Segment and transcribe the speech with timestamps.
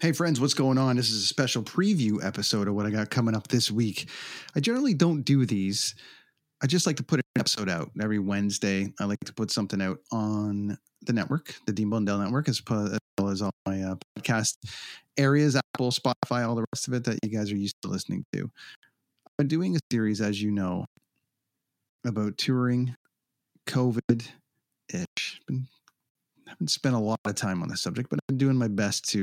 [0.00, 0.96] Hey, friends, what's going on?
[0.96, 4.08] This is a special preview episode of what I got coming up this week.
[4.56, 5.94] I generally don't do these.
[6.62, 8.94] I just like to put an episode out every Wednesday.
[8.98, 13.28] I like to put something out on the network, the Dean Blundell Network, as well
[13.28, 14.54] as all my uh, podcast
[15.18, 18.24] areas, Apple, Spotify, all the rest of it that you guys are used to listening
[18.32, 18.50] to.
[19.26, 20.86] I've been doing a series, as you know,
[22.06, 22.94] about touring,
[23.68, 24.26] COVID
[24.94, 25.42] ish.
[25.46, 25.68] Been
[26.50, 29.22] haven't spent a lot of time on the subject, but I'm doing my best to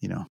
[0.00, 0.26] you know,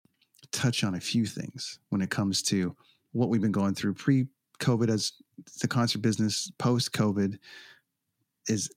[0.52, 2.74] touch on a few things when it comes to
[3.12, 4.26] what we've been going through pre
[4.60, 5.12] COVID as
[5.60, 7.38] the concert business, post COVID
[8.48, 8.70] is,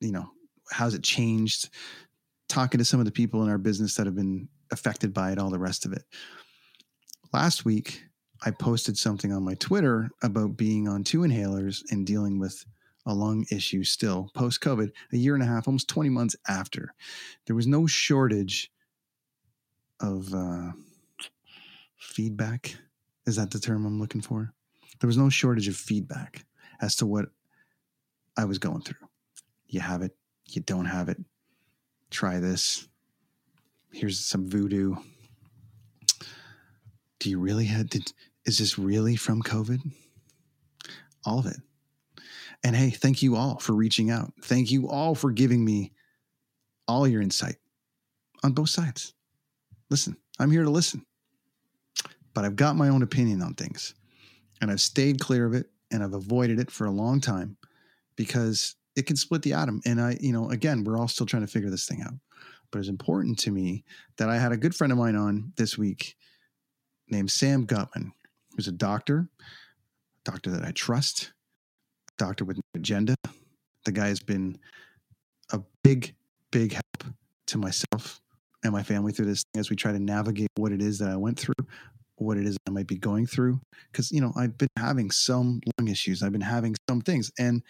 [0.00, 0.26] you know,
[0.70, 1.70] how's it changed?
[2.48, 5.38] Talking to some of the people in our business that have been affected by it,
[5.38, 6.02] all the rest of it.
[7.32, 8.02] Last week,
[8.44, 12.64] I posted something on my Twitter about being on two inhalers and dealing with
[13.06, 16.92] a lung issue still post COVID, a year and a half, almost 20 months after.
[17.46, 18.70] There was no shortage
[20.00, 20.72] of uh,
[21.98, 22.76] feedback.
[23.26, 24.52] Is that the term I'm looking for?
[25.00, 26.44] There was no shortage of feedback
[26.80, 27.26] as to what
[28.36, 29.08] I was going through.
[29.66, 31.18] You have it, you don't have it.
[32.10, 32.88] Try this.
[33.92, 34.96] Here's some voodoo.
[37.18, 38.12] Do you really have did
[38.44, 39.80] is this really from COVID?
[41.24, 41.56] All of it.
[42.62, 44.32] And hey, thank you all for reaching out.
[44.42, 45.92] Thank you all for giving me
[46.86, 47.56] all your insight
[48.44, 49.15] on both sides.
[49.90, 51.04] Listen, I'm here to listen.
[52.34, 53.94] But I've got my own opinion on things.
[54.60, 57.56] And I've stayed clear of it and I've avoided it for a long time
[58.16, 59.80] because it can split the atom.
[59.84, 62.14] And I, you know, again, we're all still trying to figure this thing out.
[62.70, 63.84] But it's important to me
[64.16, 66.16] that I had a good friend of mine on this week
[67.08, 68.12] named Sam Gutman,
[68.56, 71.32] who's a doctor, a doctor that I trust,
[72.18, 73.14] doctor with an agenda.
[73.84, 74.58] The guy has been
[75.52, 76.14] a big,
[76.50, 77.14] big help
[77.46, 78.20] to myself
[78.66, 81.16] and my family through this as we try to navigate what it is that I
[81.16, 81.54] went through,
[82.16, 83.60] what it is I might be going through.
[83.90, 87.62] Because, you know, I've been having some lung issues, I've been having some things, and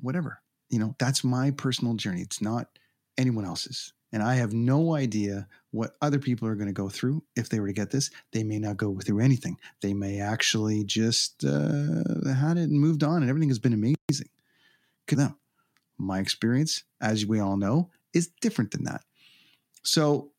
[0.00, 2.20] whatever, you know, that's my personal journey.
[2.20, 2.68] It's not
[3.16, 3.92] anyone else's.
[4.12, 7.58] And I have no idea what other people are going to go through if they
[7.58, 8.10] were to get this.
[8.32, 9.56] They may not go through anything.
[9.82, 14.28] They may actually just uh, had it and moved on, and everything has been amazing.
[15.10, 15.36] Now,
[15.98, 19.02] my experience, as we all know, is different than that.
[19.84, 20.32] So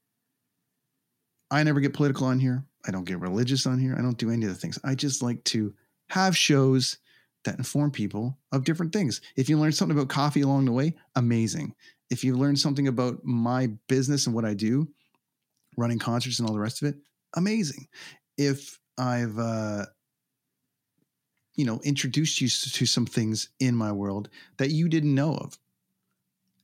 [1.52, 2.66] I never get political on here.
[2.88, 3.96] I don't get religious on here.
[3.98, 4.80] I don't do any of the things.
[4.84, 5.74] I just like to
[6.10, 6.98] have shows
[7.46, 9.22] that inform people of different things.
[9.36, 11.74] If you learn something about coffee along the way, amazing.
[12.10, 14.88] If you learn something about my business and what I do,
[15.78, 16.96] running concerts and all the rest of it,
[17.36, 17.88] amazing.
[18.38, 19.86] If I've uh,
[21.56, 25.58] you know introduced you to some things in my world that you didn't know of,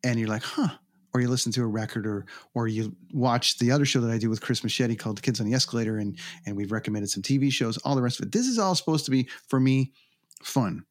[0.03, 0.69] and you're like, huh,
[1.13, 4.17] or you listen to a record or or you watch the other show that I
[4.17, 7.51] do with Chris Machete called Kids on the Escalator and and we've recommended some TV
[7.51, 8.31] shows, all the rest of it.
[8.31, 9.91] This is all supposed to be for me
[10.43, 10.85] fun.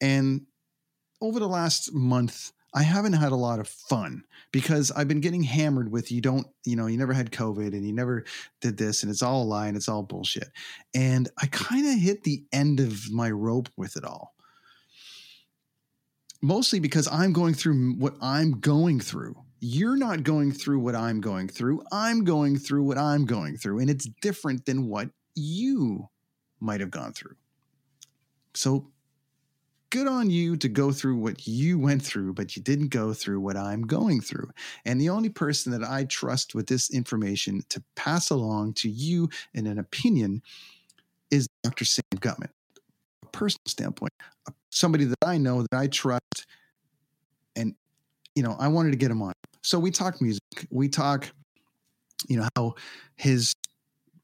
[0.00, 0.42] And
[1.20, 5.44] over the last month, I haven't had a lot of fun because I've been getting
[5.44, 8.24] hammered with you don't, you know, you never had COVID and you never
[8.60, 10.48] did this and it's all a lie and it's all bullshit.
[10.92, 14.34] And I kind of hit the end of my rope with it all.
[16.42, 21.22] Mostly because I'm going through what I'm going through you're not going through what I'm
[21.22, 21.82] going through.
[21.90, 26.10] I'm going through what I'm going through, and it's different than what you
[26.60, 27.36] might have gone through.
[28.52, 28.90] So
[29.88, 33.40] good on you to go through what you went through, but you didn't go through
[33.40, 34.50] what I'm going through.
[34.84, 39.30] And the only person that I trust with this information to pass along to you
[39.54, 40.42] in an opinion
[41.30, 41.86] is Dr.
[41.86, 42.50] Sam Gutman.
[43.22, 44.12] A personal standpoint,
[44.68, 46.46] somebody that I know that I trust.
[47.56, 47.74] And,
[48.34, 49.32] you know, I wanted to get him on
[49.64, 50.42] so we talk music.
[50.70, 51.32] We talk,
[52.28, 52.74] you know, how
[53.16, 53.54] his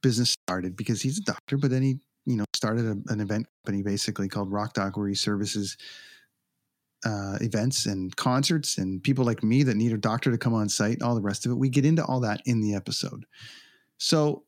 [0.03, 1.97] business started because he's a doctor, but then he,
[2.27, 5.79] you know, started a, an event company basically called Rock Doc where he services
[7.07, 10.69] uh, events and concerts and people like me that need a doctor to come on
[10.69, 11.59] site, all the rest of it.
[11.59, 13.25] We get into all that in the episode.
[13.97, 14.45] So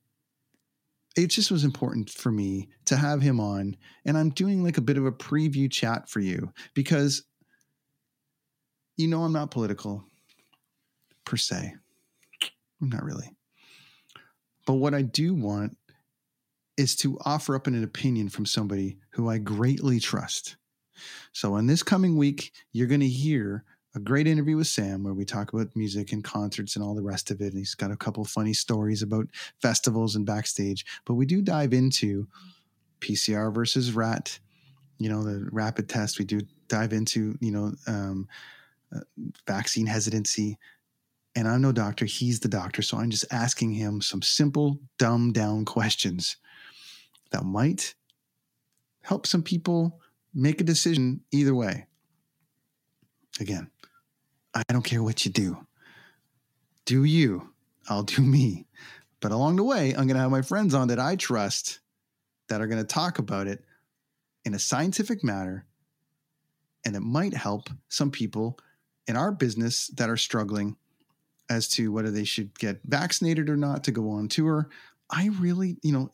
[1.17, 3.77] it just was important for me to have him on.
[4.05, 7.25] And I'm doing like a bit of a preview chat for you because
[8.99, 10.05] you know I'm not political
[11.25, 11.75] per se.
[12.81, 13.31] Not really.
[14.67, 15.77] But what I do want
[16.77, 20.57] is to offer up an opinion from somebody who I greatly trust.
[21.33, 23.65] So, in this coming week, you're going to hear
[23.95, 27.03] a great interview with Sam where we talk about music and concerts and all the
[27.03, 27.49] rest of it.
[27.49, 29.27] And he's got a couple funny stories about
[29.61, 30.87] festivals and backstage.
[31.05, 32.27] But we do dive into
[33.01, 34.39] PCR versus RAT,
[34.99, 36.19] you know, the rapid test.
[36.19, 38.29] We do dive into, you know, um,
[38.95, 39.01] uh,
[39.47, 40.59] vaccine hesitancy.
[41.35, 42.83] And I'm no doctor, he's the doctor.
[42.83, 46.37] So I'm just asking him some simple, dumb down questions
[47.31, 47.95] that might
[49.03, 50.01] help some people
[50.35, 51.87] make a decision either way.
[53.41, 53.71] Again,
[54.55, 55.67] I don't care what you do.
[56.85, 57.51] Do you?
[57.89, 58.67] I'll do me.
[59.21, 61.81] But along the way, I'm going to have my friends on that I trust
[62.49, 63.65] that are going to talk about it
[64.45, 65.67] in a scientific manner.
[66.85, 68.59] And it might help some people
[69.07, 70.77] in our business that are struggling
[71.51, 74.69] as to whether they should get vaccinated or not to go on tour.
[75.11, 76.11] I really, you know,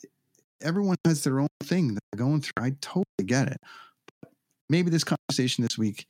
[0.60, 2.64] everyone has their own thing that they're going through.
[2.64, 3.60] I totally get it.
[4.20, 4.32] But
[4.68, 6.06] maybe this conversation this week,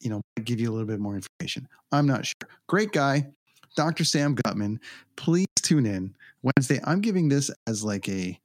[0.00, 1.66] you know, might give you a little bit more information.
[1.92, 2.48] I'm not sure.
[2.66, 3.28] Great guy,
[3.76, 4.04] Dr.
[4.04, 4.80] Sam Gutman.
[5.16, 6.80] Please tune in Wednesday.
[6.84, 8.38] I'm giving this as like a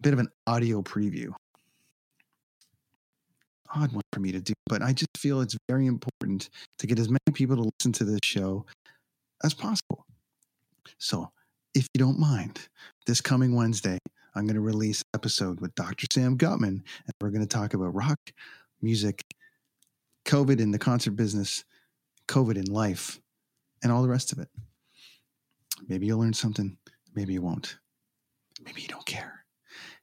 [0.00, 1.32] bit of an audio preview.
[3.74, 6.48] Odd one for me to do, but I just feel it's very important
[6.78, 8.64] to get as many people to listen to this show
[9.44, 10.06] as possible.
[10.98, 11.30] So,
[11.74, 12.68] if you don't mind,
[13.06, 13.98] this coming Wednesday,
[14.34, 16.06] I'm going to release episode with Dr.
[16.12, 18.18] Sam Gutman, and we're going to talk about rock,
[18.80, 19.22] music,
[20.24, 21.64] COVID in the concert business,
[22.28, 23.20] COVID in life,
[23.82, 24.48] and all the rest of it.
[25.88, 26.78] Maybe you'll learn something,
[27.14, 27.76] maybe you won't.
[28.64, 29.44] Maybe you don't care.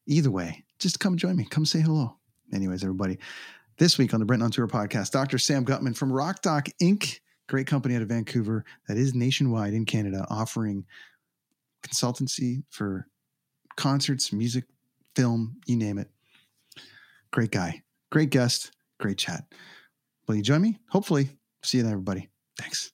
[0.05, 1.45] Either way, just come join me.
[1.45, 2.17] Come say hello.
[2.53, 3.17] Anyways, everybody,
[3.77, 5.37] this week on the Brent on Tour podcast, Dr.
[5.37, 7.19] Sam Gutman from Rock Doc Inc.,
[7.51, 10.85] great company out of Vancouver that is nationwide in Canada, offering
[11.83, 13.05] consultancy for
[13.75, 14.63] concerts, music,
[15.17, 16.09] film, you name it.
[17.31, 18.71] Great guy, great guest,
[19.01, 19.43] great chat.
[20.27, 20.79] Will you join me?
[20.87, 21.27] Hopefully.
[21.61, 22.29] See you then, everybody.
[22.57, 22.93] Thanks.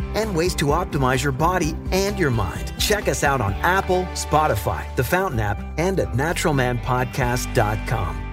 [0.15, 2.73] and ways to optimize your body and your mind.
[2.79, 8.27] Check us out on Apple, Spotify, the Fountain app, and at naturalmanpodcast.com.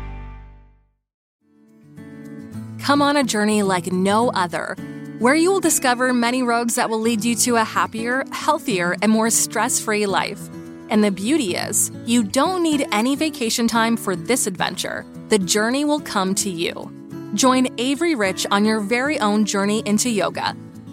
[2.81, 4.75] Come on a journey like no other,
[5.19, 9.13] where you will discover many roads that will lead you to a happier, healthier, and
[9.13, 10.41] more stress free life.
[10.89, 15.05] And the beauty is, you don't need any vacation time for this adventure.
[15.29, 16.91] The journey will come to you.
[17.35, 20.57] Join Avery Rich on your very own journey into yoga.